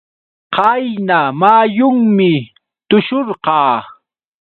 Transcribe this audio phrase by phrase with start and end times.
[0.55, 2.33] Qayna muyunmi
[2.89, 3.77] tushurqaa.